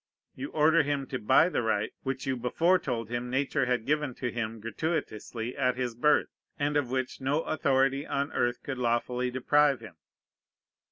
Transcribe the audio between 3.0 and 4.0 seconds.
him Nature had